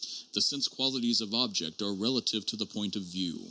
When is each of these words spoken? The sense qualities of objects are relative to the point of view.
The 0.33 0.41
sense 0.41 0.67
qualities 0.67 1.21
of 1.21 1.31
objects 1.31 1.79
are 1.79 1.93
relative 1.93 2.43
to 2.47 2.55
the 2.55 2.65
point 2.65 2.95
of 2.95 3.03
view. 3.03 3.39